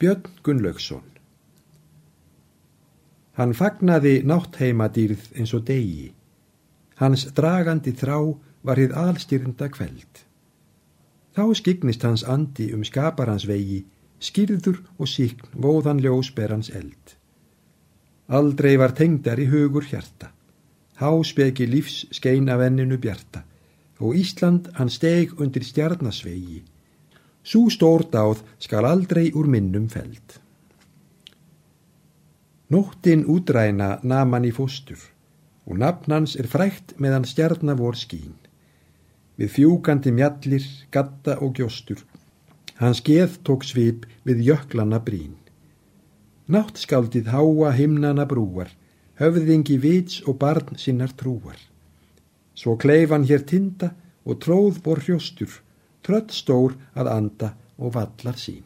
[0.00, 1.02] Björn Gunnlaugsson
[3.36, 6.06] Hann fagnaði náttheimadýrð eins og degi.
[7.02, 8.16] Hans dragandi þrá
[8.64, 10.22] var hið alstyrnda kveld.
[11.36, 13.82] Þá skignist hans andi um skaparans vegi,
[14.24, 17.14] skýrður og síkn vóðan ljósberans eld.
[18.40, 20.32] Aldrei var tengdar í hugur hjarta.
[20.96, 23.44] Háspeki lífs skein af enninu bjarta
[24.00, 26.62] og Ísland hann steg undir stjarnasvegi
[27.42, 30.40] Sú stórdáð skal aldrei úr minnum feld.
[32.70, 35.00] Nóttin útræna naman í fóstur
[35.66, 38.34] og nafnans er frækt meðan stjarnavor skín.
[39.38, 42.02] Við fjúkandi mjallir, gatta og gjóstur,
[42.82, 45.36] hans geð tók svip við jöklanna brín.
[46.50, 48.70] Náttskaldið háa himnana brúar,
[49.20, 51.58] höfðingi vits og barn sinnar trúar.
[52.54, 53.94] Svo kleifan hér tinda
[54.26, 55.50] og tróð bor hrjóstur,
[56.06, 58.64] trött stór að anda og vallar sín.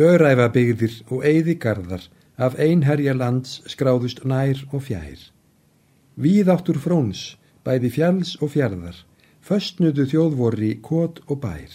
[0.00, 2.08] Öræfa byggðir og eyðigarðar
[2.40, 5.20] af einherja lands skráðust nær og fjær.
[6.16, 8.96] Víðáttur fróns, bæði fjalls og fjarðar,
[9.44, 11.74] föstnudu þjóðvorri kót og bær.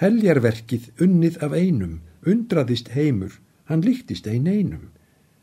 [0.00, 3.36] Heljarverkið unnið af einum, undraðist heimur,
[3.68, 4.88] hann líktist ein einum.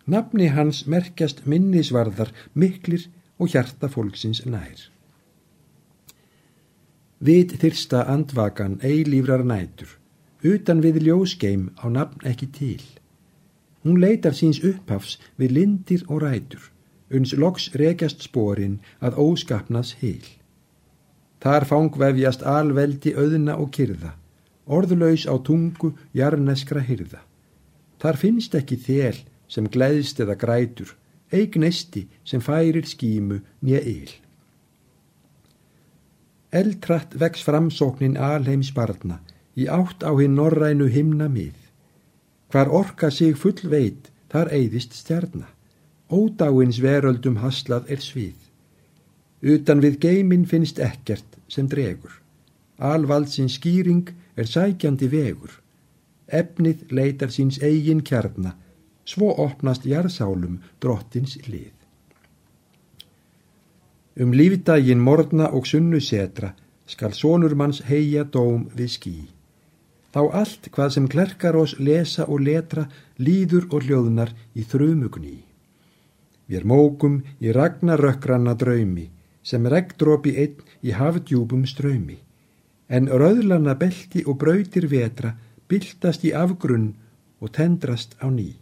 [0.08, 3.06] Nafni hans merkjast minnisvarðar miklir
[3.38, 4.95] og hjarta fólksins nær.
[7.26, 9.88] Vit þyrsta andvakan eilífrar nætur,
[10.46, 12.84] utan við ljósgeim á nafn ekki til.
[13.82, 16.62] Hún leitar síns upphafs við lindir og rætur,
[17.10, 20.28] uns loks rekjast sporin að óskapnas heil.
[21.42, 24.12] Þar fangvefjast alveldi auðna og kyrða,
[24.66, 27.24] orðlaus á tungu jarneskra hyrða.
[28.02, 30.94] Þar finnst ekki þél sem gleðst eða grætur,
[31.34, 34.14] eignesti sem færir skímu nýja yl.
[36.56, 39.20] Eldrætt vex framsóknin alheims barna
[39.60, 41.56] í átt á hinn norrænu himna mið.
[42.52, 45.48] Hvar orka sig full veit, þar eigðist stjarna.
[46.12, 48.38] Ódáins veröldum haslað er svið.
[49.42, 52.22] Utan við geimin finnst ekkert sem dregur.
[52.80, 55.52] Alvaldsins skýring er sækjandi vegur.
[56.28, 58.56] Efnið leitar síns eigin kjarna,
[59.06, 61.74] svo opnast jarðsálum drottins lið.
[64.18, 66.54] Um lífdægin morna og sunnu setra
[66.88, 69.16] skal sonur manns heia dóm við ský.
[70.14, 72.86] Þá allt hvað sem klerkar oss lesa og letra
[73.20, 75.42] líður og hljóðnar í þrumugni.
[76.48, 79.10] Við er mókum í ragnarökkranna draumi
[79.44, 82.16] sem regndrópi einn í hafdjúbum ströymi.
[82.88, 85.34] En rauðlanna belti og brautir vetra
[85.68, 86.94] byltast í afgrunn
[87.44, 88.54] og tendrast á ný.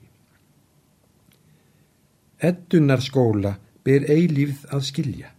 [2.42, 5.30] Eddunar skóla ber eilífð að skilja.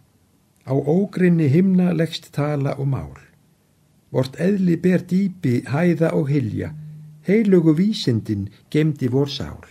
[0.65, 3.13] Á ógrinni himna leggst tala og mál.
[4.11, 6.71] Vort eðli ber dýpi, hæða og hilja,
[7.27, 9.61] heilugu vísindin gemdi vor sál.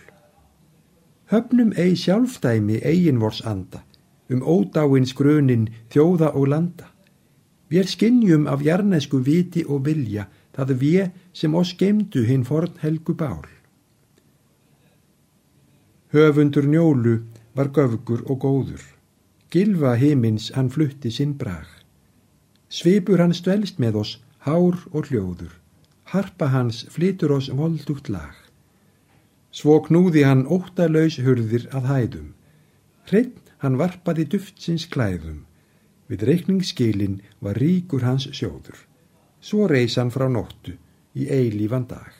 [1.31, 3.83] Höfnum eigi sjálfdæmi eigin vors anda,
[4.29, 6.87] um ódáins grunin þjóða og landa.
[7.69, 13.17] Við skinnjum af jarnesku viti og vilja, það við sem oss gemdu hinn forn helgu
[13.17, 13.43] bál.
[16.13, 17.23] Höfundur njólu
[17.55, 18.94] var göfgur og góður.
[19.55, 21.69] Gilva himins hann flutti sinn brag.
[22.67, 24.09] Svipur hans dvelst með oss,
[24.43, 25.53] hár og hljóður.
[26.11, 28.35] Harpa hans flytur oss voldugt lag.
[29.55, 32.27] Svo knúði hann óttalauðs hurðir að hæðum.
[33.07, 35.45] Hreinn hann varpaði duftsins klæðum.
[36.11, 38.75] Við reikningsskilin var ríkur hans sjóður.
[39.39, 40.75] Svo reys hann frá nóttu
[41.15, 42.11] í eilífan dag.